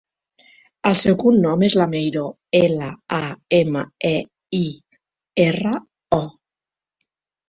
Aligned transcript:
El 0.91 0.95
seu 0.99 1.15
cognom 1.23 1.65
és 1.65 1.73
Lameiro: 1.81 2.23
ela, 2.59 2.87
a, 3.17 3.27
ema, 3.57 3.83
e, 4.13 4.13
i, 4.61 4.63
erra, 5.45 5.75
o. 6.19 6.23